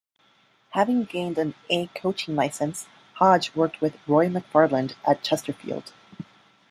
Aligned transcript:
Having 0.71 1.03
gained 1.03 1.37
an 1.37 1.53
A 1.69 1.85
coaching 1.93 2.35
licence 2.35 2.87
Hodge 3.17 3.53
worked 3.53 3.81
with 3.81 3.97
Roy 4.07 4.29
McFarland 4.29 4.95
at 5.07 5.21
Chesterfield. 5.23 5.93